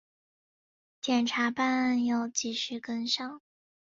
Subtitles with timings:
[0.99, 3.39] 检察办案要及时跟上